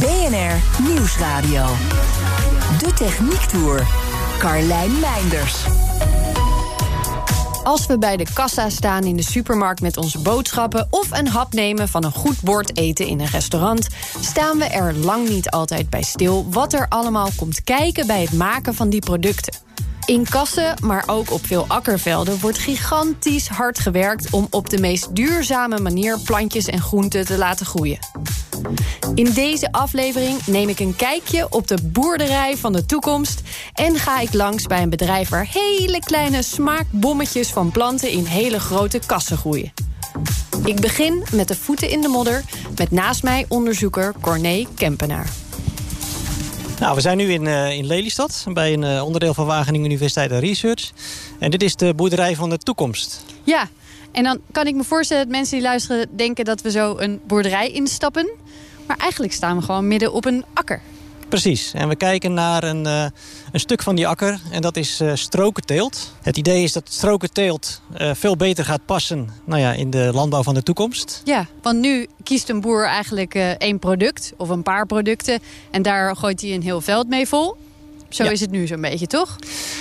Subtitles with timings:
[0.00, 1.66] BNR Nieuwsradio.
[2.78, 3.86] De Techniek Tour.
[4.38, 5.64] Carlijn Meinders.
[7.64, 11.52] Als we bij de kassa staan in de supermarkt met onze boodschappen of een hap
[11.52, 13.88] nemen van een goed bord eten in een restaurant,
[14.20, 18.32] staan we er lang niet altijd bij stil wat er allemaal komt kijken bij het
[18.32, 19.54] maken van die producten.
[20.06, 25.14] In kassen, maar ook op veel akkervelden, wordt gigantisch hard gewerkt om op de meest
[25.16, 27.98] duurzame manier plantjes en groenten te laten groeien.
[29.14, 33.42] In deze aflevering neem ik een kijkje op de boerderij van de toekomst
[33.72, 38.60] en ga ik langs bij een bedrijf waar hele kleine smaakbommetjes van planten in hele
[38.60, 39.72] grote kassen groeien.
[40.64, 42.44] Ik begin met de voeten in de modder
[42.76, 45.30] met naast mij onderzoeker Corné Kempenaar.
[46.80, 50.30] Nou, we zijn nu in, uh, in Lelystad, bij een uh, onderdeel van Wageningen Universiteit
[50.30, 50.90] en Research.
[51.38, 53.24] En dit is de boerderij van de toekomst.
[53.42, 53.68] Ja,
[54.12, 57.20] en dan kan ik me voorstellen dat mensen die luisteren denken dat we zo een
[57.26, 58.30] boerderij instappen.
[58.88, 60.80] Maar eigenlijk staan we gewoon midden op een akker.
[61.28, 61.72] Precies.
[61.74, 63.04] En we kijken naar een, uh,
[63.52, 64.40] een stuk van die akker.
[64.50, 66.14] En dat is uh, strokenteelt.
[66.22, 70.42] Het idee is dat strokenteelt uh, veel beter gaat passen nou ja, in de landbouw
[70.42, 71.20] van de toekomst.
[71.24, 75.40] Ja, want nu kiest een boer eigenlijk één product of een paar producten.
[75.70, 77.56] En daar gooit hij een heel veld mee vol.
[78.08, 78.30] Zo ja.
[78.30, 79.36] is het nu zo'n beetje, toch?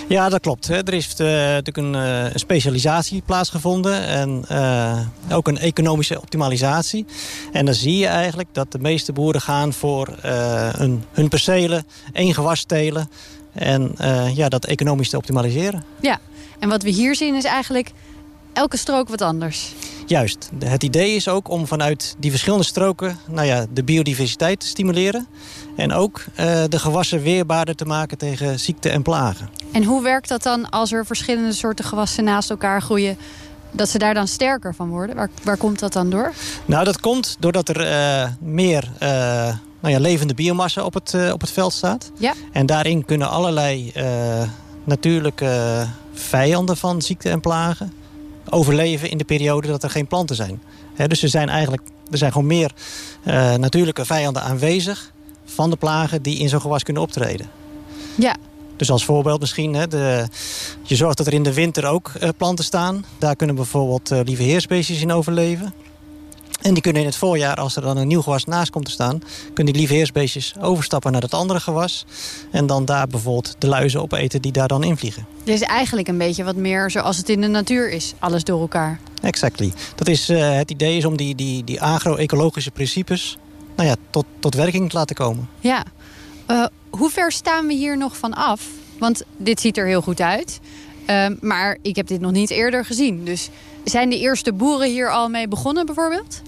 [0.08, 0.68] Ja, dat klopt.
[0.70, 4.04] Er is uh, natuurlijk een, uh, een, specialisatie plaatsgevonden.
[4.04, 5.00] En uh,
[5.32, 7.06] ook een economische optimalisatie.
[7.52, 10.16] En dan zie je eigenlijk dat de meeste boeren gaan voor
[10.72, 13.10] een, hun percelen, één gewas telen.
[13.54, 13.96] En
[14.34, 15.84] ja, dat economisch te optimaliseren.
[16.02, 16.20] Ja,
[16.60, 17.92] en wat we hier zien is eigenlijk
[18.54, 19.74] elke strook wat anders.
[20.06, 20.50] Juist.
[20.66, 25.28] Het idee is ook om vanuit die verschillende stroken nou ja, de biodiversiteit te stimuleren.
[25.78, 29.50] En ook uh, de gewassen weerbaarder te maken tegen ziekte en plagen.
[29.72, 33.18] En hoe werkt dat dan als er verschillende soorten gewassen naast elkaar groeien?
[33.72, 35.16] Dat ze daar dan sterker van worden?
[35.16, 36.34] Waar, waar komt dat dan door?
[36.66, 39.10] Nou, dat komt doordat er uh, meer uh,
[39.80, 42.12] nou ja, levende biomassa op het, op het veld staat.
[42.18, 42.34] Ja.
[42.52, 43.94] En daarin kunnen allerlei
[44.84, 47.94] natuurlijke vijanden van ziekte en plagen
[48.50, 50.62] overleven in de periode dat er geen planten zijn.
[50.96, 52.72] He, dus er zijn eigenlijk er zijn gewoon meer
[53.58, 55.12] natuurlijke vijanden aanwezig
[55.48, 57.50] van de plagen die in zo'n gewas kunnen optreden.
[58.16, 58.36] Ja.
[58.76, 60.28] Dus als voorbeeld misschien, hè, de,
[60.84, 63.06] je zorgt dat er in de winter ook uh, planten staan.
[63.18, 64.44] Daar kunnen bijvoorbeeld uh, lieve
[65.00, 65.74] in overleven.
[66.62, 68.92] En die kunnen in het voorjaar, als er dan een nieuw gewas naast komt te
[68.92, 69.22] staan...
[69.54, 72.06] kunnen die lieve heersbeestjes overstappen naar het andere gewas.
[72.52, 75.26] En dan daar bijvoorbeeld de luizen opeten die daar dan invliegen.
[75.44, 78.14] Dit is eigenlijk een beetje wat meer zoals het in de natuur is.
[78.20, 79.00] Alles door elkaar.
[79.22, 79.74] Exactly.
[79.96, 83.38] Dat is, uh, het idee is om die, die, die agro-ecologische principes
[83.78, 85.50] nou ja, tot, tot werking te laten komen.
[85.60, 85.84] Ja.
[86.48, 88.68] Uh, hoe ver staan we hier nog van af?
[89.00, 90.60] Want dit ziet er heel goed uit.
[91.10, 93.26] Uh, maar ik heb dit nog niet eerder gezien.
[93.26, 93.50] Dus
[93.84, 96.42] zijn de eerste boeren hier al mee begonnen bijvoorbeeld?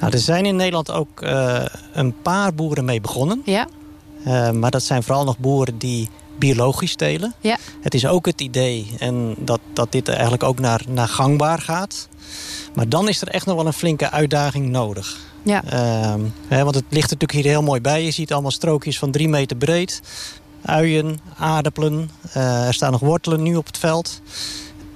[0.00, 3.42] Nou, er zijn in Nederland ook uh, een paar boeren mee begonnen.
[3.44, 3.66] Ja.
[4.26, 6.08] Uh, maar dat zijn vooral nog boeren die
[6.38, 7.34] biologisch telen.
[7.40, 7.56] Ja.
[7.80, 12.08] Het is ook het idee en dat, dat dit eigenlijk ook naar, naar gangbaar gaat.
[12.74, 15.18] Maar dan is er echt nog wel een flinke uitdaging nodig.
[15.46, 15.62] Ja.
[15.64, 18.04] Uh, hè, want het ligt natuurlijk hier heel mooi bij.
[18.04, 20.02] Je ziet allemaal strookjes van drie meter breed.
[20.64, 22.10] Uien, aardappelen.
[22.36, 24.20] Uh, er staan nog wortelen nu op het veld.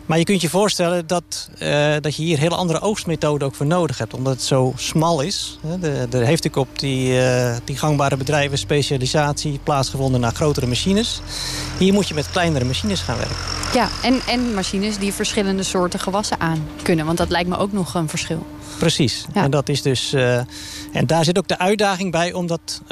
[0.07, 3.67] Maar je kunt je voorstellen dat, uh, dat je hier hele andere oogstmethoden ook voor
[3.67, 4.15] nodig hebt.
[4.15, 5.59] Omdat het zo smal is.
[5.81, 5.81] Er
[6.11, 11.21] heeft natuurlijk op die, uh, die gangbare bedrijven specialisatie plaatsgevonden naar grotere machines.
[11.79, 13.37] Hier moet je met kleinere machines gaan werken.
[13.75, 17.07] Ja, en, en machines die verschillende soorten gewassen aan kunnen.
[17.07, 18.47] Want dat lijkt me ook nog een verschil.
[18.79, 19.25] Precies.
[19.35, 19.43] Ja.
[19.45, 20.37] En, dat is dus, uh,
[20.93, 22.83] en daar zit ook de uitdaging bij om dat,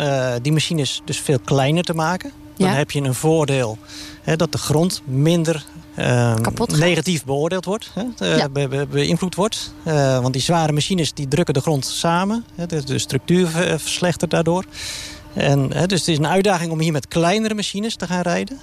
[0.43, 2.33] die machines dus veel kleiner te maken.
[2.57, 2.75] Dan Ja.
[2.75, 3.79] heb je een voordeel
[4.23, 5.65] hè, dat de grond minder.
[6.67, 8.49] Negatief beoordeeld wordt, hè, Ja.
[8.49, 9.75] be- be- beïnvloed wordt.
[9.87, 12.45] Uh, want die zware machines die drukken de grond samen.
[12.55, 14.65] Hè, de, de structuur ver- verslechtert daardoor.
[15.35, 18.59] En, hè, dus het is een uitdaging om hier met kleinere machines te gaan rijden.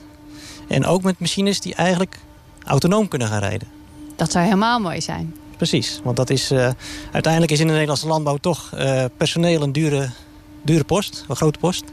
[0.67, 2.19] En ook met machines die eigenlijk
[2.63, 3.67] autonoom kunnen gaan rijden.
[4.15, 5.35] Dat zou helemaal mooi zijn.
[5.57, 6.69] Precies, want dat is, uh,
[7.11, 10.09] uiteindelijk is in de Nederlandse landbouw toch uh, personeel een dure,
[10.63, 11.83] dure post, een grote post.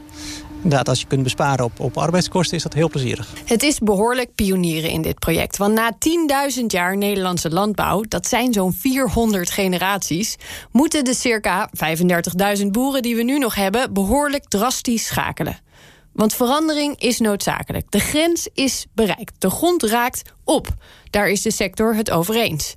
[0.63, 3.27] Inderdaad, als je kunt besparen op, op arbeidskosten, is dat heel plezierig.
[3.45, 5.57] Het is behoorlijk pionieren in dit project.
[5.57, 5.91] Want na
[6.59, 10.35] 10.000 jaar Nederlandse landbouw, dat zijn zo'n 400 generaties,
[10.71, 11.69] moeten de circa
[12.59, 15.59] 35.000 boeren die we nu nog hebben behoorlijk drastisch schakelen.
[16.13, 17.91] Want verandering is noodzakelijk.
[17.91, 19.33] De grens is bereikt.
[19.37, 20.67] De grond raakt op.
[21.09, 22.75] Daar is de sector het over eens.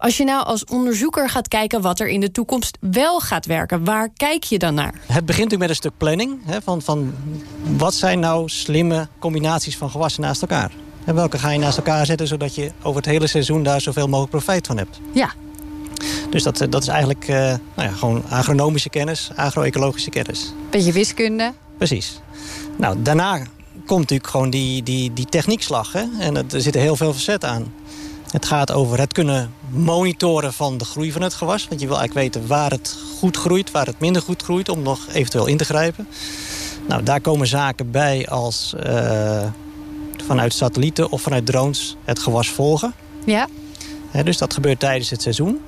[0.00, 3.84] Als je nou als onderzoeker gaat kijken wat er in de toekomst wel gaat werken,
[3.84, 4.94] waar kijk je dan naar?
[4.94, 6.38] Het begint natuurlijk met een stuk planning.
[6.44, 7.14] Hè, van, van
[7.76, 10.70] wat zijn nou slimme combinaties van gewassen naast elkaar?
[11.04, 14.06] En welke ga je naast elkaar zetten zodat je over het hele seizoen daar zoveel
[14.06, 15.00] mogelijk profijt van hebt?
[15.12, 15.32] Ja.
[16.30, 20.52] Dus dat, dat is eigenlijk uh, nou ja, gewoon agronomische kennis, agro-ecologische kennis.
[20.70, 21.52] Beetje wiskunde.
[21.78, 22.20] Precies.
[22.76, 23.42] Nou, daarna
[23.86, 25.92] komt natuurlijk gewoon die, die, die techniekslag.
[25.92, 26.04] Hè?
[26.18, 27.72] En er zitten heel veel verzet aan.
[28.30, 31.68] Het gaat over het kunnen monitoren van de groei van het gewas.
[31.68, 34.68] Want je wil eigenlijk weten waar het goed groeit, waar het minder goed groeit...
[34.68, 36.08] om nog eventueel in te grijpen.
[36.88, 39.42] Nou, daar komen zaken bij als uh,
[40.26, 42.94] vanuit satellieten of vanuit drones het gewas volgen.
[43.24, 43.48] Ja.
[44.24, 45.60] dus dat gebeurt tijdens het seizoen.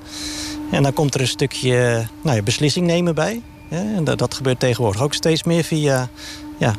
[0.71, 3.41] En dan komt er een stukje nou ja, beslissing nemen bij.
[3.69, 6.09] en dat, dat gebeurt tegenwoordig ook steeds meer via
[6.57, 6.75] ja,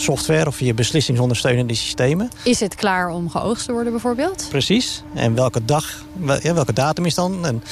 [0.00, 2.30] software of via beslissingsondersteunende systemen.
[2.42, 4.46] Is het klaar om geoogst te worden bijvoorbeeld?
[4.48, 5.02] Precies.
[5.14, 6.04] En welke dag,
[6.42, 7.46] welke datum is dan?
[7.46, 7.62] En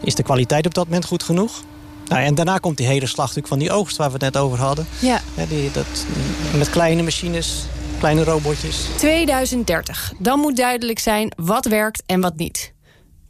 [0.00, 1.62] is de kwaliteit op dat moment goed genoeg?
[2.08, 4.58] Nou, en daarna komt die hele slag van die oogst waar we het net over
[4.58, 4.86] hadden.
[4.98, 5.20] Ja.
[5.48, 6.06] die, dat,
[6.56, 7.64] met kleine machines,
[7.98, 8.86] kleine robotjes.
[8.96, 10.12] 2030.
[10.18, 12.72] Dan moet duidelijk zijn wat werkt en wat niet.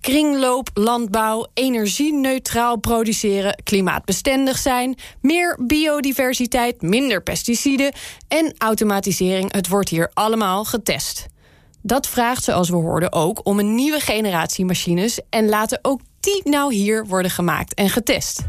[0.02, 7.92] Kringloop, landbouw, energie-neutraal produceren, klimaatbestendig zijn, meer biodiversiteit, minder pesticiden
[8.28, 9.52] en automatisering.
[9.52, 11.26] Het wordt hier allemaal getest.
[11.82, 16.40] Dat vraagt, zoals we hoorden, ook om een nieuwe generatie machines en laten ook die
[16.44, 18.42] nou hier worden gemaakt en getest.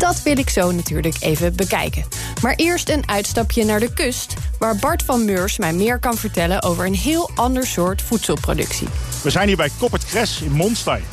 [0.00, 2.04] Dat wil ik zo natuurlijk even bekijken.
[2.42, 6.62] Maar eerst een uitstapje naar de kust, waar Bart van Meurs mij meer kan vertellen
[6.62, 8.88] over een heel ander soort voedselproductie.
[9.22, 11.04] We zijn hier bij Koppert Kres in Monstein.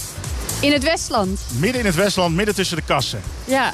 [0.61, 1.39] In het Westland?
[1.59, 3.21] Midden in het Westland, midden tussen de kassen.
[3.45, 3.73] Ja,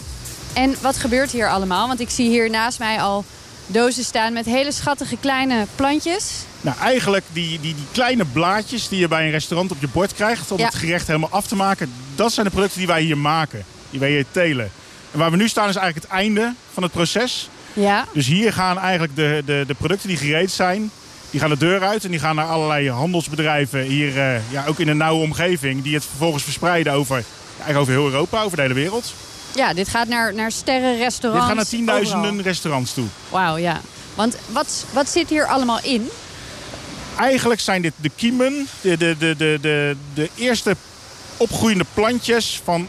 [0.53, 1.87] en wat gebeurt hier allemaal?
[1.87, 3.25] Want ik zie hier naast mij al
[3.67, 6.31] dozen staan met hele schattige kleine plantjes.
[6.61, 10.13] Nou, eigenlijk die, die, die kleine blaadjes die je bij een restaurant op je bord
[10.13, 10.51] krijgt...
[10.51, 13.65] om het gerecht helemaal af te maken, dat zijn de producten die wij hier maken.
[13.89, 14.71] Die wij hier telen.
[15.13, 17.49] En waar we nu staan is eigenlijk het einde van het proces.
[17.73, 18.05] Ja.
[18.13, 20.91] Dus hier gaan eigenlijk de, de, de producten die gereed zijn...
[21.29, 23.81] die gaan de deur uit en die gaan naar allerlei handelsbedrijven...
[23.81, 25.83] hier uh, ja, ook in een nauwe omgeving...
[25.83, 27.23] die het vervolgens verspreiden over,
[27.55, 29.13] eigenlijk over heel Europa, over de hele wereld.
[29.55, 31.47] Ja, dit gaat naar, naar sterrenrestaurants.
[31.47, 33.05] Dit gaat naar tienduizenden restaurants toe.
[33.29, 33.81] Wauw, ja.
[34.15, 36.09] Want wat, wat zit hier allemaal in?
[37.17, 40.75] Eigenlijk zijn dit de kiemen, de, de, de, de, de, de eerste
[41.37, 42.87] opgroeiende plantjes van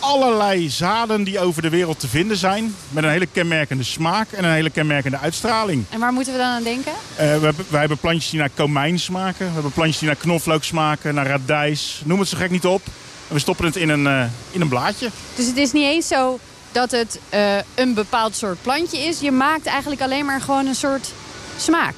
[0.00, 2.74] allerlei zaden die over de wereld te vinden zijn.
[2.88, 5.84] Met een hele kenmerkende smaak en een hele kenmerkende uitstraling.
[5.90, 6.92] En waar moeten we dan aan denken?
[6.92, 9.46] Uh, we, hebben, wij hebben plantjes die naar komijn smaken.
[9.46, 12.02] We hebben plantjes die naar knoflook smaken, naar radijs.
[12.04, 12.82] Noem het zo gek niet op.
[13.28, 15.10] En we stoppen het in een, uh, in een blaadje.
[15.34, 16.38] Dus het is niet eens zo
[16.72, 19.20] dat het uh, een bepaald soort plantje is.
[19.20, 21.12] Je maakt eigenlijk alleen maar gewoon een soort
[21.56, 21.94] smaak.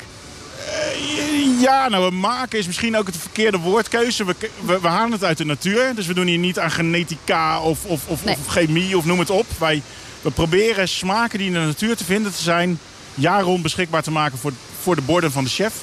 [0.67, 4.25] Eh, ja, nou, we maken is misschien ook het verkeerde woordkeuze.
[4.25, 4.35] We,
[4.81, 5.95] we, halen het uit de natuur.
[5.95, 9.31] Dus we doen hier niet aan genetica of, of, of, of chemie of noem het
[9.31, 9.47] op.
[9.59, 9.83] Wij,
[10.21, 12.79] we proberen smaken die in de natuur te vinden te zijn...
[13.15, 15.75] jaar rond beschikbaar te maken voor, voor de borden van de chef.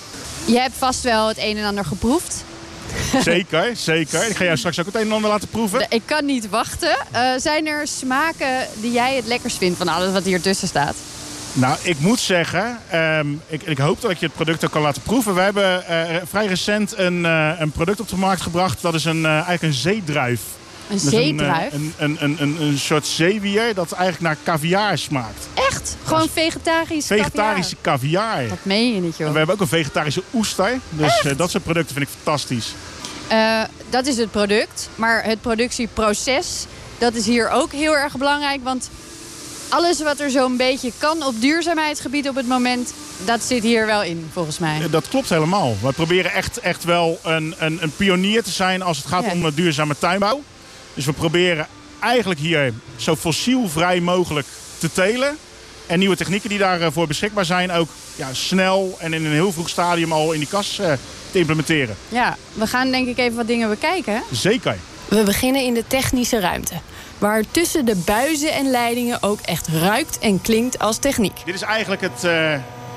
[0.45, 2.43] Je hebt vast wel het een en ander geproefd.
[3.23, 4.29] Zeker, zeker.
[4.29, 5.85] Ik ga jou straks ook het een en ander laten proeven.
[5.89, 6.97] Ik kan niet wachten.
[7.13, 10.95] Uh, zijn er smaken die jij het lekkers vindt van alles wat hier tussen staat?
[11.53, 14.81] Nou, ik moet zeggen, um, ik, ik, hoop dat ik je het product ook kan
[14.81, 15.35] laten proeven.
[15.35, 18.81] We hebben uh, vrij recent een, uh, een, product op de markt gebracht.
[18.81, 20.41] Dat is een, uh, eigenlijk een zeedruif.
[20.89, 21.73] Een dus zeedruif?
[21.73, 25.47] Een, een, een, een, een, soort zeewier dat eigenlijk naar caviar smaakt.
[25.53, 25.95] Echt?
[26.03, 28.23] Gewoon vegetarisch Vegetarische caviar?
[28.23, 28.49] caviar.
[28.49, 29.27] Dat meen je niet, joh.
[29.27, 30.79] En we hebben ook een vegetarische oester.
[30.89, 32.73] Dus dat soort producten vind ik fantastisch.
[33.89, 34.89] dat is het product.
[34.95, 36.65] Maar het productieproces,
[36.97, 38.63] dat is hier ook heel erg belangrijk.
[38.63, 38.89] Want
[39.69, 42.93] alles wat er zo'n beetje kan op duurzaamheidsgebied op het moment...
[43.25, 44.89] dat zit hier wel in, volgens mij.
[44.89, 45.75] Dat klopt helemaal.
[45.81, 49.51] We proberen echt, echt wel een, een, een pionier te zijn als het gaat om
[49.51, 50.41] duurzame tuinbouw.
[50.93, 51.67] Dus we proberen
[51.99, 54.47] eigenlijk hier zo fossielvrij mogelijk
[54.77, 55.37] te telen.
[55.87, 59.69] En nieuwe technieken die daarvoor beschikbaar zijn ook ja, snel en in een heel vroeg
[59.69, 60.91] stadium al in die kas uh,
[61.31, 61.95] te implementeren.
[62.09, 64.23] Ja, we gaan denk ik even wat dingen bekijken.
[64.31, 64.77] Zeker.
[65.07, 66.73] We beginnen in de technische ruimte
[67.19, 71.41] waar tussen de buizen en leidingen ook echt ruikt en klinkt als techniek.
[71.45, 72.31] Dit is eigenlijk het, uh,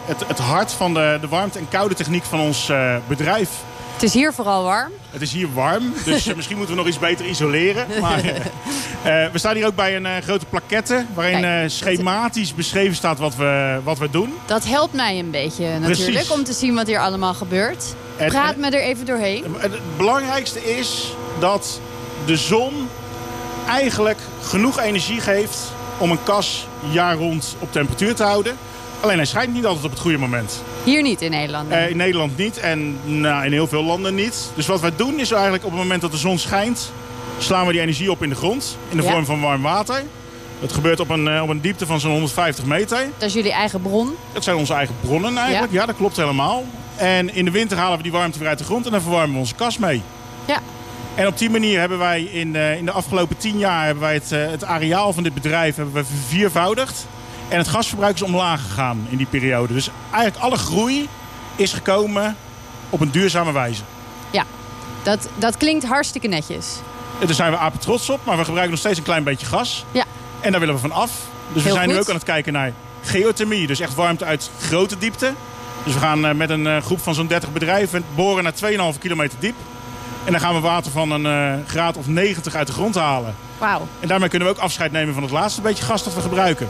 [0.05, 3.50] het, het hart van de, de warmte- en koude techniek van ons uh, bedrijf.
[3.93, 4.93] Het is hier vooral warm.
[5.11, 7.87] Het is hier warm, dus eh, misschien moeten we nog iets beter isoleren.
[8.00, 11.05] Maar, eh, we staan hier ook bij een uh, grote plaquette...
[11.14, 14.35] waarin schematisch beschreven staat wat we, wat we doen.
[14.47, 16.31] Dat helpt mij een beetje natuurlijk, Precies.
[16.31, 17.95] om te zien wat hier allemaal gebeurt.
[18.17, 19.45] Praat me er even doorheen.
[19.59, 21.81] Het belangrijkste is dat
[22.26, 22.88] de zon
[23.69, 25.73] eigenlijk genoeg energie geeft...
[25.99, 28.57] om een kas jaar rond op temperatuur te houden...
[29.02, 30.62] Alleen hij schijnt niet altijd op het goede moment.
[30.85, 31.71] Hier niet in Nederland?
[31.71, 34.50] Uh, in Nederland niet en nou, in heel veel landen niet.
[34.54, 36.92] Dus wat wij doen is eigenlijk op het moment dat de zon schijnt...
[37.38, 40.02] slaan we die energie op in de grond in de vorm van warm water.
[40.61, 43.09] Dat gebeurt op een, uh, op een diepte van zo'n 150 meter.
[43.19, 44.14] Dat is jullie eigen bron?
[44.33, 45.73] Dat zijn onze eigen bronnen eigenlijk.
[45.73, 46.64] Ja, ja dat klopt helemaal.
[46.97, 49.33] En in de winter halen we die warmte weer uit de grond en dan verwarmen
[49.33, 50.02] we onze kas mee.
[51.14, 54.14] En op die manier hebben wij in, uh, in de afgelopen tien jaar hebben wij
[54.14, 57.07] het, het areaal van dit bedrijf hebben we verviervoudigd.
[57.49, 59.75] En het gasverbruik is omlaag gegaan in die periode.
[59.75, 61.09] Dus eigenlijk alle groei
[61.57, 62.37] is gekomen
[62.90, 63.83] op een duurzame wijze.
[64.31, 64.45] Ja,
[65.02, 66.81] dat, dat klinkt hartstikke netjes.
[67.19, 69.85] daar zijn we apen trots op, maar we gebruiken nog steeds een klein beetje gas.
[69.90, 70.04] Ja.
[70.40, 71.11] En daar willen we van af.
[71.52, 73.66] Dus we zijn nu ook aan het kijken naar geothermie.
[73.66, 75.33] Dus echt warmte uit grote diepte.
[75.85, 78.99] Dus we gaan eh, met een eh, groep van zo'n 30 bedrijven boren naar 2,5
[78.99, 79.54] kilometer diep.
[80.25, 83.35] En dan gaan we water van een uh, graad of 90 uit de grond halen.
[83.59, 83.87] Wauw.
[84.00, 86.69] En daarmee kunnen we ook afscheid nemen van het laatste beetje gas dat we gebruiken.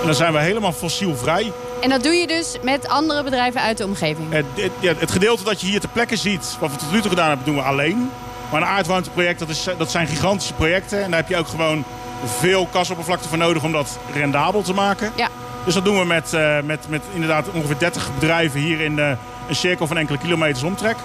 [0.00, 1.52] En dan zijn we helemaal fossielvrij.
[1.80, 4.32] En dat doe je dus met andere bedrijven uit de omgeving?
[4.32, 7.10] Het, het, het, gedeelte dat je hier ter plekke ziet, wat we tot nu toe
[7.10, 8.10] gedaan hebben, doen we alleen.
[8.50, 11.02] Maar een aardwarmteproject, dat, is, dat zijn gigantische projecten.
[11.02, 11.84] En daar heb je ook gewoon
[12.24, 15.12] veel kasoppervlakte voor nodig om dat rendabel te maken.
[15.16, 15.28] Ja.
[15.64, 19.18] Dus dat doen we met, uh, met, met inderdaad ongeveer 30 bedrijven hier in een
[19.50, 20.96] cirkel van enkele kilometers omtrek.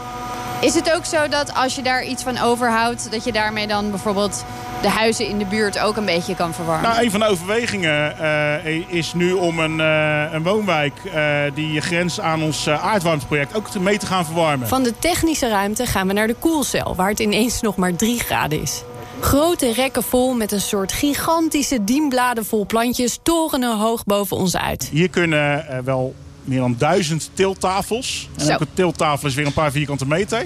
[0.62, 3.12] Is het ook zo dat als je daar iets van overhoudt...
[3.12, 4.46] dat je daarmee dan bijvoorbeeld
[4.82, 6.90] de huizen in de buurt ook een beetje kan verwarmen?
[6.90, 10.94] Nou, een van de overwegingen uh, is nu om een, uh, een woonwijk...
[11.06, 14.68] Uh, die grens aan ons aardwarmteproject ook mee te gaan verwarmen.
[14.68, 16.96] Van de technische ruimte gaan we naar de koelcel...
[16.96, 18.84] waar het ineens nog maar 3 graden is.
[19.20, 23.20] Grote rekken vol met een soort gigantische dienbladen vol plantjes...
[23.24, 24.90] torenen hoog boven ons uit.
[24.92, 28.30] Hier kunnen wel meer dan duizend tiltafels.
[28.38, 30.46] En elke tiltafel is weer een paar vierkante meter.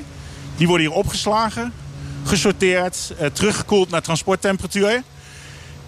[0.58, 1.74] Die worden hier opgeslagen,
[2.24, 5.04] gesorteerd, eh, teruggekoeld naar transporttemperatuur.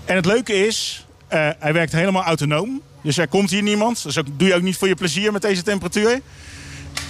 [0.05, 2.81] En het leuke is, uh, hij werkt helemaal autonoom.
[3.01, 4.03] Dus er komt hier niemand.
[4.03, 6.21] Dus ook, doe je ook niet voor je plezier met deze temperatuur.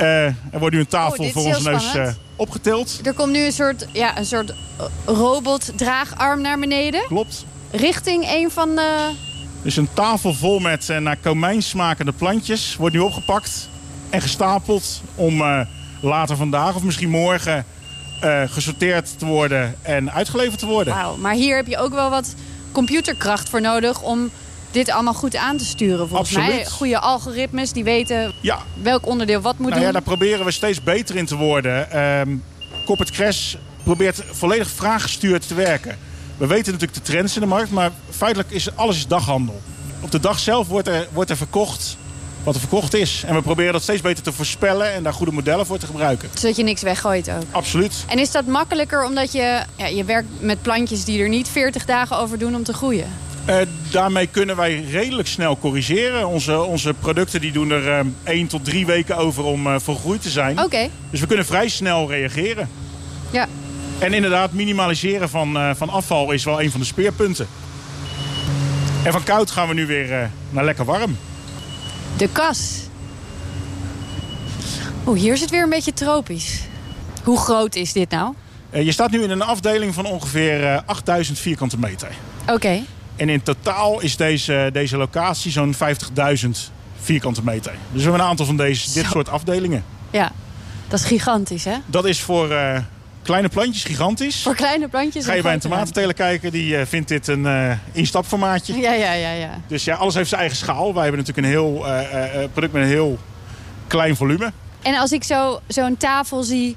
[0.02, 3.00] Uh, er wordt nu een tafel oh, voor onze neus uh, opgetild.
[3.04, 4.54] Er komt nu een soort, ja, een soort
[5.06, 7.04] robotdraagarm naar beneden.
[7.08, 7.46] Klopt.
[7.72, 9.12] Richting een van de
[9.68, 13.70] dus een tafel vol met uh, naar komijn smakende plantjes wordt nu opgepakt
[14.10, 15.60] en gestapeld om uh,
[16.02, 17.66] later vandaag of misschien morgen
[18.24, 20.94] uh, gesorteerd te worden en uitgeleverd te worden.
[20.94, 22.36] Wauw, maar hier heb je ook wel wat
[22.72, 24.30] computerkracht voor nodig om
[24.72, 26.08] dit allemaal goed aan te sturen.
[26.08, 26.56] Volgens Absoluut.
[26.56, 28.60] mij goede algoritmes die weten ja.
[28.82, 29.86] welk onderdeel wat moet nou doen.
[29.86, 32.00] Ja, daar proberen we steeds beter in te worden.
[32.20, 32.44] Um,
[33.12, 35.98] Crash probeert volledig vraaggestuurd te werken.
[36.38, 39.62] We weten natuurlijk de trends in de markt, maar feitelijk is alles is daghandel.
[40.02, 41.98] Op de dag zelf wordt er, wordt er verkocht
[42.48, 43.24] wat er verkocht is.
[43.26, 46.30] En we proberen dat steeds beter te voorspellen en daar goede modellen voor te gebruiken.
[46.34, 47.44] Zodat je niks weggooit ook?
[47.52, 48.06] Absoluut.
[48.08, 51.86] En is dat makkelijker omdat je, ja, je werkt met plantjes die er niet 40
[51.86, 53.08] dagen over doen om te groeien?
[53.50, 53.56] Uh,
[53.92, 56.28] daarmee kunnen wij redelijk snel corrigeren.
[56.28, 59.96] Onze, onze producten die doen er uh, één tot drie weken over om uh, voor
[59.96, 60.64] groei te zijn.
[60.64, 60.90] Oké.
[61.10, 62.70] Dus we kunnen vrij snel reageren.
[63.32, 63.48] Ja.
[64.00, 67.48] En inderdaad, minimaliseren van, uh, van afval is wel een van de speerpunten.
[69.04, 71.18] En van koud gaan we nu weer uh, naar lekker warm.
[72.18, 72.82] De kas.
[75.08, 76.62] Oeh, hier is het weer een beetje tropisch.
[77.24, 78.34] Hoe groot is dit nou?
[78.72, 82.10] Uh, je staat nu in een afdeling van ongeveer 8000 vierkante meter.
[82.42, 82.54] Oké.
[82.54, 82.84] Okay.
[83.16, 85.80] En in totaal is deze, deze locatie zo'n 50.000
[87.02, 87.72] vierkante meter.
[87.72, 89.84] Dus we hebben een aantal van deze, dit soort afdelingen.
[90.12, 90.32] Ja,
[90.88, 91.76] dat is gigantisch hè?
[91.86, 92.50] Dat is voor
[93.28, 94.42] Kleine plantjes, gigantisch.
[94.42, 95.26] Voor kleine plantjes.
[95.26, 98.78] Ga je bij een tomatenteler kijken, die uh, vindt dit een uh, instapformaatje.
[98.78, 99.62] Ja, ja, ja, ja.
[99.68, 100.94] Dus ja, alles heeft zijn eigen schaal.
[100.94, 103.18] Wij hebben natuurlijk een heel uh, product met een heel
[103.88, 104.52] klein volume.
[104.82, 106.76] En als ik zo, zo'n tafel zie,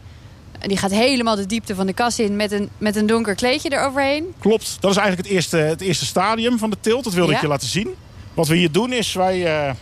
[0.61, 3.73] die gaat helemaal de diepte van de kas in met een, met een donker kleedje
[3.73, 4.35] eroverheen.
[4.39, 7.05] Klopt, dat is eigenlijk het eerste, het eerste stadium van de tilt.
[7.05, 7.37] Dat wilde ja.
[7.37, 7.95] ik je laten zien.
[8.35, 9.75] Wat we hier doen is, wij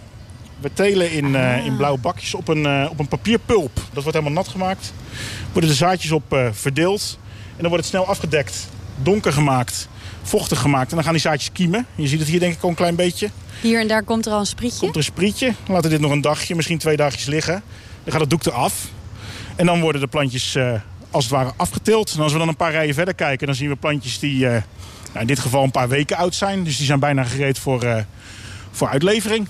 [0.61, 3.75] we telen in, uh, in blauwe bakjes op een, uh, op een papierpulp.
[3.75, 4.93] Dat wordt helemaal nat gemaakt.
[5.53, 7.19] Worden de zaadjes op uh, verdeeld.
[7.23, 8.69] En dan wordt het snel afgedekt.
[9.03, 9.89] Donker gemaakt.
[10.23, 10.91] Vochtig gemaakt.
[10.91, 11.87] En dan gaan die zaadjes kiemen.
[11.95, 13.31] Je ziet het hier denk ik al een klein beetje.
[13.61, 14.79] Hier en daar komt er al een sprietje?
[14.79, 15.47] Komt er een sprietje.
[15.47, 17.63] Dan laten we dit nog een dagje, misschien twee dagjes liggen.
[18.05, 18.89] Dan gaat het doek eraf.
[19.57, 20.59] En dan worden de plantjes
[21.11, 22.15] als het ware afgetild.
[22.15, 24.63] En als we dan een paar rijen verder kijken, dan zien we plantjes die nou,
[25.21, 26.65] in dit geval een paar weken oud zijn.
[26.65, 28.05] Dus die zijn bijna gereed voor,
[28.71, 29.49] voor uitlevering.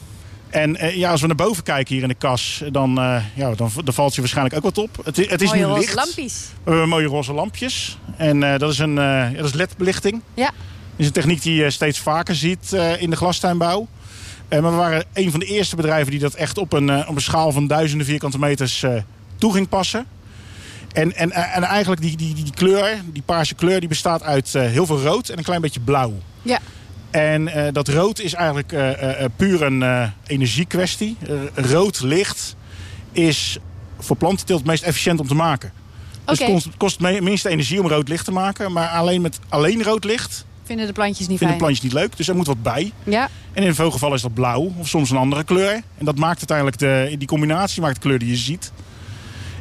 [0.50, 3.55] En eh, ja, als we naar boven kijken hier in de kas, dan, eh, ja,
[3.55, 4.97] dan, dan valt je waarschijnlijk ook wat op.
[5.05, 5.95] Het, het is Mooie nu roze licht.
[5.95, 6.47] lampjes.
[6.64, 7.99] We hebben mooie roze lampjes.
[8.17, 10.23] En eh, dat is een eh, ja, dat is LED-belichting.
[10.35, 10.45] Ja.
[10.45, 10.52] Dat
[10.97, 13.88] is een techniek die je steeds vaker ziet eh, in de glastuinbouw.
[14.49, 17.09] Eh, maar we waren een van de eerste bedrijven die dat echt op een, eh,
[17.09, 18.95] op een schaal van duizenden vierkante meters eh,
[19.38, 20.07] toe ging passen.
[20.93, 24.62] En, en, en eigenlijk die, die, die, kleur, die paarse kleur, die bestaat uit eh,
[24.62, 26.12] heel veel rood en een klein beetje blauw.
[26.43, 26.59] Ja.
[27.11, 31.17] En eh, dat rood is eigenlijk eh, eh, puur een energiekwestie.
[31.55, 32.57] Rood licht
[33.12, 33.59] is
[33.99, 35.73] voor plantenteelt het meest efficiënt om te maken.
[36.25, 38.73] Dus het kost, het kost me- minste energie om rood licht te maken.
[38.73, 41.59] Maar alleen met alleen rood licht Vinden de plantjes niet vinden fijn.
[41.59, 42.17] plantjes niet leuk.
[42.17, 42.93] Dus er moet wat bij.
[43.05, 43.29] Ja.
[43.53, 45.73] En in veel gevallen is dat blauw of soms een andere kleur.
[45.99, 48.73] En dat maakt uiteindelijk de, die combinatie maakt de kleur die je ziet.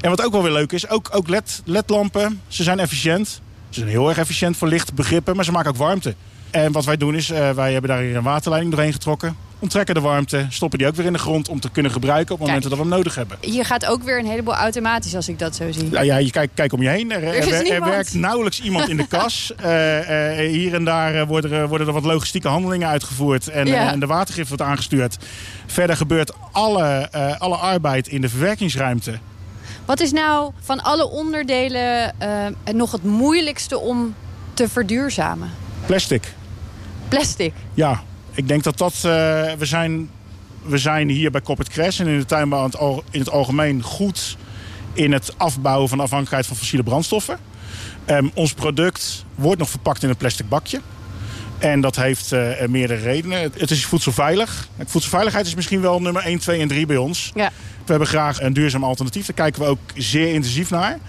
[0.02, 3.28] En wat ook wel weer leuk is, ook, ook LED, LED-lampen, ze zijn efficiënt.
[3.70, 6.16] Ze zijn heel erg efficiënt voor lichtbegrippen, maar ze maken ook warmte.
[6.52, 9.36] En wat wij doen is, eh, wij hebben daar hier een waterleiding doorheen getrokken.
[9.60, 12.40] Onttrekken de warmte, stoppen die ook weer in de grond om te kunnen gebruiken op
[12.40, 13.38] momenten dat we hem nodig hebben.
[13.42, 15.90] Hier gaat ook weer een heleboel automatisch als ik dat zo zie.
[15.90, 17.12] Nou ja, je kijkt kijk om je heen.
[17.12, 19.36] Er, er, er- er werkt nauwelijks iemand in de kas.
[19.58, 23.48] Eh, eh, hier en daar worden, er, worden er wat logistieke handelingen uitgevoerd.
[23.48, 23.92] En, Ja.
[23.92, 25.18] en de watergif wordt aangestuurd.
[25.66, 29.18] Verder gebeurt alle, alle arbeid in de verwerkingsruimte.
[29.86, 32.14] Wat is nou van alle onderdelen
[32.74, 34.16] nog het moeilijkste om
[34.54, 35.50] te verduurzamen?
[35.86, 36.34] Plastic.
[37.10, 37.54] Plastic.
[37.74, 38.94] Ja, ik denk dat dat...
[38.94, 39.02] eh,
[39.58, 40.10] we, zijn,
[40.64, 43.84] we zijn hier bij Corporate Crash en in de tuinbouw in het, in het algemeen
[43.84, 44.38] goed...
[44.94, 47.38] in het afbouwen van afhankelijkheid van fossiele brandstoffen.
[48.06, 50.82] Ehm, ons product wordt nog verpakt in een plastic bakje.
[51.58, 53.42] En dat heeft eh, meerdere redenen.
[53.42, 54.68] Het, het is voedselveilig.
[54.86, 57.32] Voedselveiligheid is misschien wel nummer 1, 2 en 3 bij ons.
[57.36, 57.52] Ja.
[57.86, 59.26] We hebben graag een duurzaam alternatief.
[59.26, 61.00] Daar kijken we ook zeer intensief naar.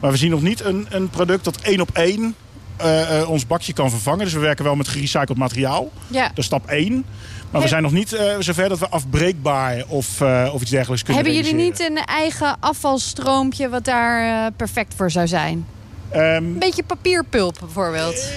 [0.00, 2.34] Maar we zien nog niet een, een product dat één op één
[2.76, 4.24] eh, eh, ons bakje kan vervangen.
[4.24, 5.90] Dus we werken wel met gerecycled materiaal.
[6.06, 6.28] Ja.
[6.28, 7.04] Dat is stap 1.
[7.50, 11.02] Maar we zijn nog niet eh, zover dat we afbreekbaar of, eh, of iets dergelijks
[11.04, 15.66] kunnen Hebben jullie niet een eigen afvalstroompje wat daar eh, perfect voor zou zijn?
[16.10, 18.28] Ehm, Een beetje papierpulp bijvoorbeeld.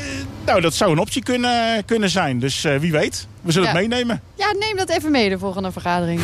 [0.46, 2.40] nou, dat zou een optie kunnen, kunnen zijn.
[2.40, 3.28] Dus eh, wie weet.
[3.42, 3.76] We zullen Ja.
[3.76, 4.22] het meenemen.
[4.36, 6.22] Ja, neem dat even mee de volgende vergadering.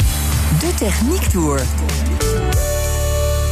[0.59, 1.61] De Techniek Tour.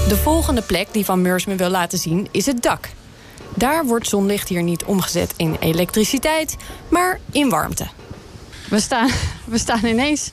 [0.08, 2.90] De volgende plek die Van Meursme wil laten zien is het dak.
[3.56, 6.56] Daar wordt zonlicht hier niet omgezet in elektriciteit,
[6.90, 7.88] maar in warmte.
[8.70, 9.10] We staan,
[9.46, 10.32] we staan ineens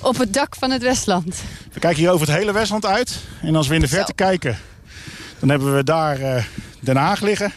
[0.00, 1.42] op het dak van het Westland.
[1.72, 3.18] We kijken hier over het hele Westland uit.
[3.42, 4.24] En als we in de verte Zo.
[4.26, 4.58] kijken,
[5.38, 6.44] dan hebben we daar eh,
[6.80, 7.52] Den Haag liggen.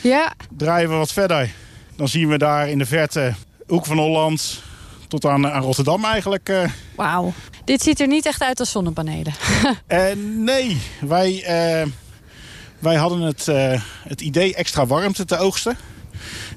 [0.00, 1.50] Ja, Draaien we wat verder,
[1.96, 3.34] dan zien we daar in de verte
[3.66, 4.62] Hoek van Holland
[5.08, 6.48] tot aan, aan Rotterdam eigenlijk.
[6.48, 6.64] eh.
[6.96, 7.32] wauw.
[7.64, 9.34] Dit ziet er niet echt uit als zonnepanelen.
[9.86, 10.04] Eh,
[10.36, 11.86] nee, wij, eh,
[12.84, 15.76] wij hadden het, eh, het idee extra warmte te oogsten.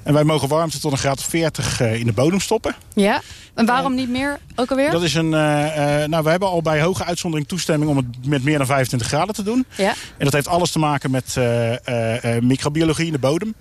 [0.02, 2.74] En wij mogen warmte tot een graad of 40 eh, in de bodem stoppen.
[2.94, 3.20] Ja,
[3.54, 4.90] en waarom niet meer ook alweer?
[4.90, 8.06] Dat is een, eh, eh, nou, we hebben al bij hoge uitzondering toestemming om het
[8.26, 9.66] met meer dan 25 graden te doen.
[9.76, 13.54] Ja, En dat heeft alles te maken met eh, eh, eh, microbiologie in de bodem.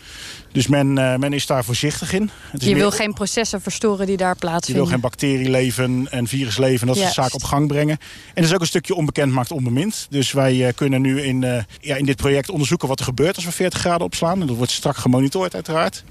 [0.58, 2.30] Dus men, eh, men is daar voorzichtig in.
[2.52, 4.84] Het is je meer- wil geen processen verstoren die daar je plaatsvinden.
[4.84, 7.32] wil geen bacterieleven en virusleven en dat soort Juist.
[7.32, 7.98] zaken op gang brengen.
[8.28, 10.08] En dat is ook een stukje onbekend maakt onbemind.
[10.10, 13.36] Dus wij eh, kunnen nu in, eh, ja, in dit project onderzoeken wat er gebeurt
[13.36, 14.42] als we 40 graden opslaan.
[14.42, 16.04] En dat wordt strak gemonitord uiteraard.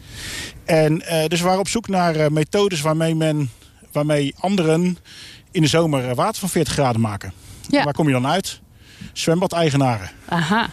[0.65, 3.51] En dus we waren op zoek naar methodes waarmee, men,
[3.93, 4.99] waarmee anderen
[5.51, 7.33] in de zomer water van 40 graden maken.
[7.69, 7.85] Ja.
[7.85, 8.61] Waar kom je dan uit?
[9.19, 10.11] Zwembadeigenaren.
[10.29, 10.69] Aha.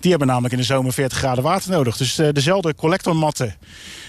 [0.00, 1.96] Die hebben namelijk in de zomer 40 graden water nodig.
[1.96, 3.54] Dus eh, dezelfde collectormatten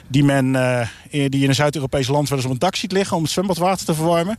[0.08, 3.18] die men eh, die in een Zuid-Europees land wel eens op een dak ziet liggen
[3.18, 4.38] om het zwembadwater te verwarmen.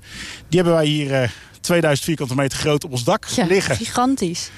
[0.49, 1.29] Die hebben wij hier eh
[1.61, 3.77] 2000 vierkante meter groot op ons dak Ja, liggen.
[3.77, 4.51] gigantisch.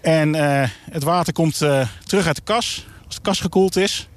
[0.00, 2.86] En eh, het water komt eh, terug uit de kas.
[3.06, 4.08] Als de kas gekoeld is,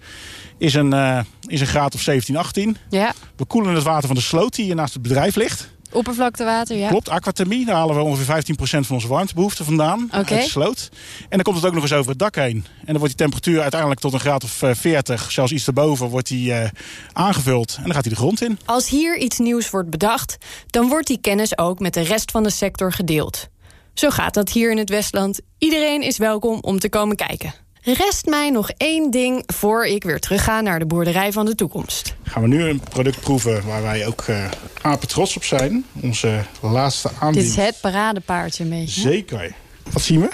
[0.57, 2.77] is een, eh, is een graad of 17, 18.
[2.89, 5.69] Ja, We koelen het water van de sloot die hier naast het bedrijf ligt.
[5.93, 6.87] Oppervlaktewater, ja.
[6.87, 7.65] Klopt, aquathermie.
[7.65, 10.03] Daar halen we ongeveer 15% van onze warmtebehoefte vandaan.
[10.03, 10.15] Oké.
[10.15, 10.89] Uit de sloot.
[11.21, 12.55] En dan komt het ook nog eens over het dak heen.
[12.55, 16.07] En dan wordt die temperatuur uiteindelijk tot een graad of eh, 40, zelfs iets erboven,
[16.07, 16.69] wordt die eh,
[17.13, 17.75] aangevuld.
[17.77, 18.59] En dan gaat hij de grond in.
[18.65, 22.43] Als hier iets nieuws wordt bedacht, dan wordt die kennis ook met de rest van
[22.43, 23.47] de sector gedeeld.
[23.93, 25.39] Zo gaat dat hier in het Westland.
[25.57, 27.62] Iedereen is welkom om te komen kijken.
[27.83, 32.15] Rest mij nog één ding voor ik weer terugga naar de boerderij van de toekomst.
[32.23, 34.45] Gaan we nu een product proeven waar wij ook eh
[34.81, 35.85] apen trots op zijn.
[36.01, 37.53] Onze laatste Dit aanbieding.
[37.57, 39.01] is het paradepaardje een beetje.
[39.01, 39.09] hè?
[39.11, 39.53] Zeker.
[39.91, 40.29] Wat zien we?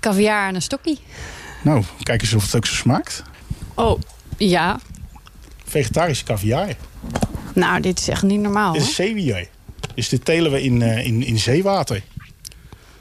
[0.00, 0.98] Caviar aan een stokkie.
[1.62, 3.22] Nou, kijk eens of het ook zo smaakt.
[3.74, 4.00] Oh,
[4.36, 4.80] ja.
[5.64, 6.68] Vegetarische caviar.
[7.54, 8.72] Nou, dit is echt niet normaal.
[8.72, 9.48] Dit is zeewier.
[9.94, 12.02] Dus dit telen we in, eh, in, in zeewater.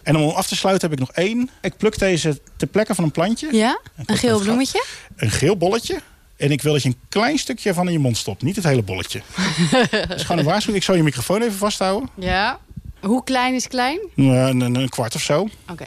[0.03, 1.49] En om hem af te sluiten heb ik nog één.
[1.61, 3.47] Ik pluk deze ter plekke van een plantje.
[3.51, 3.79] Ja?
[4.05, 4.83] Een geel bloemetje?
[5.15, 5.99] Een geel bolletje.
[6.37, 8.41] En ik wil dat je een klein stukje van in je mond stopt.
[8.41, 9.21] Niet het hele bolletje.
[9.91, 10.77] Dat is gewoon een waarschuwing.
[10.77, 12.09] Ik zal je microfoon even vasthouden.
[12.15, 12.59] Ja.
[13.01, 13.99] Hoe klein is klein?
[14.15, 15.49] Een, een, een kwart of zo.
[15.71, 15.85] Oké.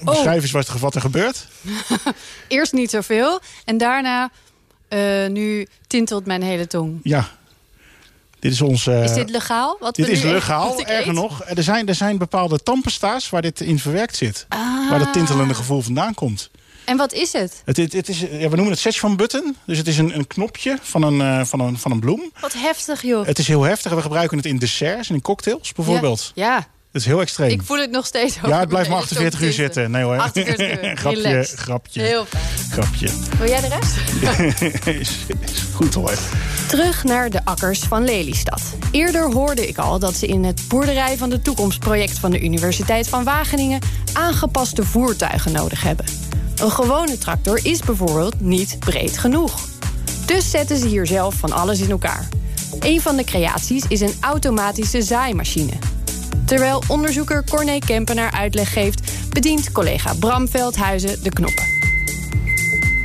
[0.00, 1.46] Beschrijf eens wat, er- wat er gebeurt.
[2.48, 3.40] Eerst niet zoveel.
[3.64, 4.30] En daarna,
[4.88, 7.00] eh, nu tintelt mijn hele tong.
[7.02, 7.28] Ja.
[8.46, 8.86] Dit is ons...
[8.86, 9.76] Is dit legaal?
[9.80, 11.44] Wat dit is legaal, erger nog.
[11.44, 14.46] Er zijn, er zijn bepaalde tandpasta's waar dit in verwerkt zit.
[14.48, 14.90] Ah.
[14.90, 16.50] Waar dat tintelende gevoel vandaan komt.
[16.86, 17.62] En wat is het?
[17.64, 19.56] Het, het, het is, ja, we noemen het Szechuan button.
[19.64, 22.32] Dus het is een, een knopje van een, eh, van, een, van een bloem.
[22.40, 23.26] Wat heftig, joh.
[23.26, 23.92] Het is heel heftig.
[23.92, 26.32] We gebruiken het in desserts en in cocktails bijvoorbeeld.
[26.34, 26.66] Ja, ja.
[26.96, 27.50] Het is heel extreem.
[27.50, 29.90] ik voel het nog steeds ja, het blijft maar mijn 48 uur zitten.
[29.90, 30.18] Nee hoor.
[30.18, 31.58] 48 uur, grapje, relaxed.
[31.58, 32.44] grapje, Heel fijn.
[32.70, 33.08] grapje.
[33.38, 34.86] Wil jij de rest?
[35.00, 36.12] is, is goed hoor.
[36.68, 38.62] Terug naar de akkers van Lelystad.
[38.90, 42.40] Eerder hoorde ik al dat ze in het Boerderij van de Toekomst project van de
[42.40, 43.80] Universiteit van Wageningen
[44.12, 46.06] aangepaste voertuigen nodig hebben.
[46.56, 49.60] Een gewone tractor is bijvoorbeeld niet breed genoeg.
[50.26, 52.28] Dus zetten ze hier zelf van alles in elkaar.
[52.80, 55.72] Een van de creaties is een automatische zaaimachine.
[56.46, 59.00] Terwijl onderzoeker Corné Kempenaar uitleg geeft,
[59.32, 61.64] bedient collega Bram Veldhuizen de knoppen.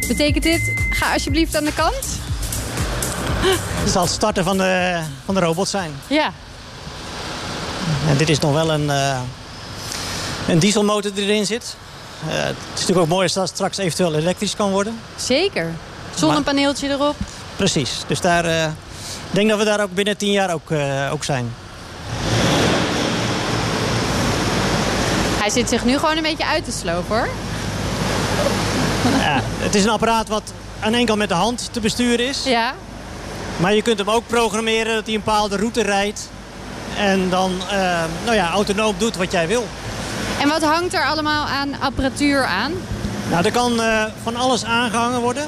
[0.08, 2.06] Betekent dit, ga alsjeblieft aan de kant?
[3.82, 5.92] Het zal het starten van de, van de robot zijn.
[6.08, 6.32] Ja,
[8.08, 9.20] En dit is nog wel een, eh,
[10.48, 11.76] een dieselmotor die erin zit.
[12.28, 15.00] Eh, het is natuurlijk ook mooi als dat straks eventueel elektrisch kan worden.
[15.16, 15.72] zeker.
[16.16, 17.16] Zonnepaneeltje erop.
[17.56, 17.92] Precies.
[18.08, 20.72] Dus daar, eh, ik denk dat we daar ook binnen tien jaar ook,
[21.12, 21.54] ook zijn.
[25.42, 27.28] Hij zit zich nu gewoon een beetje uit te slopen hoor.
[29.20, 32.44] Ja, het is een apparaat wat aan kant met de hand te besturen is.
[32.44, 32.74] Ja.
[33.58, 36.30] Maar je kunt hem ook programmeren dat hij een bepaalde route rijdt.
[36.98, 39.68] En dan eh, nou ja, autonoom doet wat jij wil.
[40.40, 42.72] En wat hangt er allemaal aan apparatuur aan?
[43.30, 45.46] Nou, er kan eh, van alles aangehangen worden.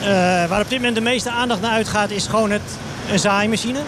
[0.00, 0.06] Eh,
[0.48, 2.62] waar op dit moment de meeste aandacht naar uitgaat is gewoon het,
[3.10, 3.80] een zaaimachine.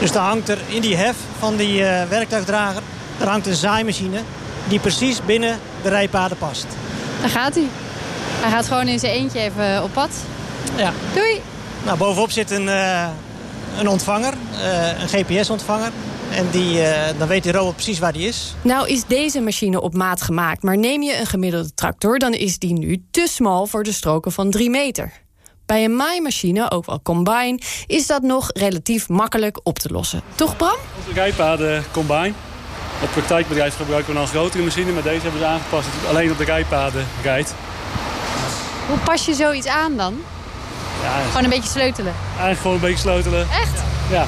[0.00, 2.82] Dus daar hangt er in die hef van die eh, werktuigdrager...
[3.18, 4.20] daar hangt een zaaimachine
[4.68, 6.66] die precies binnen de rijpaden past.
[7.20, 7.66] Daar gaat hij.
[8.40, 10.10] Hij gaat gewoon in zijn eentje even op pad.
[10.76, 10.92] Ja.
[11.14, 11.40] Doei.
[11.84, 13.08] Nou, bovenop zit een, eh,
[13.78, 15.90] een ontvanger, eh, een GPS-ontvanger.
[16.30, 18.54] En die, eh, dan weet die robot precies waar die is.
[18.62, 22.18] Nou is deze machine op maat gemaakt, maar neem je een gemiddelde tractor...
[22.18, 25.12] dan is die nu te smal voor de stroken van 3 meter.
[25.66, 30.22] Bij een maaimachine, ook wel combine, is dat nog relatief makkelijk op te lossen.
[30.34, 30.76] Toch Bram?
[30.98, 32.32] Onze rijpaden Combine.
[33.00, 36.08] Het praktijkbedrijf gebruiken we dan een grotere machine, maar deze hebben ze aangepast dat het
[36.10, 37.54] alleen op de rijpaden rijdt.
[38.88, 40.14] Hoe pas je zoiets aan dan?
[41.02, 42.12] Ja, Gewoon een beetje sleutelen.
[42.30, 43.40] eigenlijk gewoon een beetje sleutelen.
[43.60, 43.82] Echt?
[44.10, 44.26] Ja,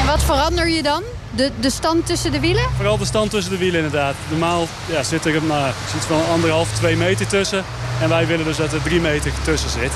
[0.00, 1.02] En wat verander je dan?
[1.30, 2.64] De, de stand tussen de wielen?
[2.76, 4.14] vooral de stand tussen de wielen inderdaad.
[4.28, 7.64] Normaal ja, zit er nou, iets van anderhalf, twee meter tussen.
[8.00, 9.92] En wij willen dus dat er drie meter tussen zit.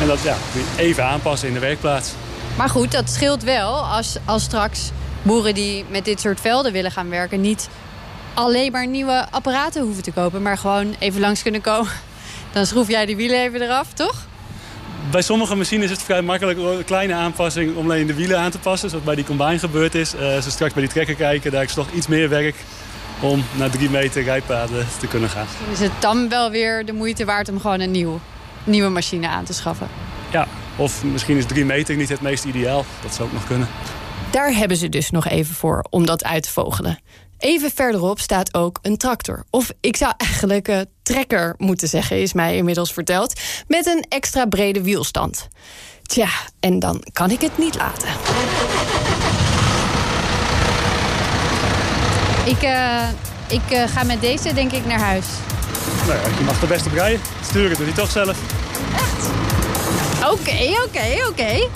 [0.00, 0.34] En dat ja,
[0.76, 2.10] even aanpassen in de werkplaats.
[2.56, 4.90] Maar goed, dat scheelt wel als, als straks
[5.28, 7.40] boeren die met dit soort velden willen gaan werken...
[7.40, 7.68] niet
[8.34, 10.42] alleen maar nieuwe apparaten hoeven te kopen...
[10.42, 11.92] maar gewoon even langs kunnen komen.
[12.52, 14.26] Dan schroef jij die wielen even eraf, toch?
[15.10, 18.50] Bij sommige machines is het vrij makkelijk een kleine aanpassing om alleen de wielen aan
[18.50, 18.90] te passen.
[18.90, 20.14] Zoals bij die combine gebeurd is.
[20.14, 22.56] Eh, als we straks bij die trekker kijken, daar is nog iets meer werk
[23.20, 25.46] om naar drie meter rijpaden te kunnen gaan.
[25.72, 28.20] Is het dan wel weer de moeite waard om gewoon een nieuw,
[28.64, 29.88] nieuwe machine aan te schaffen.
[30.30, 32.84] Ja, of misschien is drie meter niet het meest ideaal.
[33.02, 33.68] Dat zou ook nog kunnen.
[34.30, 36.98] Daar hebben ze dus nog even voor om dat uit te vogelen.
[37.38, 39.44] Even verderop staat ook een tractor.
[39.50, 43.40] Of ik zou eigenlijk uh, trekker moeten zeggen, is mij inmiddels verteld.
[43.66, 45.48] Met een extra brede wielstand.
[46.02, 46.28] Tja,
[46.60, 48.08] en dan kan ik het niet laten.
[52.44, 53.08] Ik, uh,
[53.48, 55.26] ik uh, ga met deze denk ik naar huis.
[56.06, 57.20] Nou ja, je mag er best op rijden.
[57.44, 58.36] Sturen doe je toch zelf.
[58.94, 59.26] Echt?
[60.22, 61.28] Oké, okay, oké, okay, oké.
[61.28, 61.68] Okay.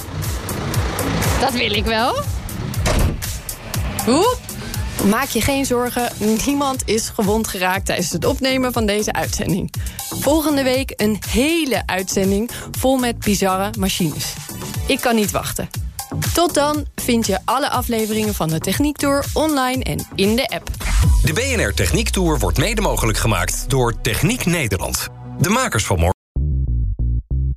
[1.40, 2.14] Dat wil ik wel.
[4.04, 4.38] Hoep.
[5.08, 6.12] Maak je geen zorgen,
[6.46, 9.74] niemand is gewond geraakt tijdens het opnemen van deze uitzending.
[10.20, 14.34] Volgende week een hele uitzending vol met bizarre machines.
[14.86, 15.68] Ik kan niet wachten.
[16.34, 20.70] Tot dan vind je alle afleveringen van de Techniek Tour online en in de app.
[21.24, 25.08] De BNR Techniek Tour wordt mede mogelijk gemaakt door Techniek Nederland.
[25.38, 26.12] De makers van morgen.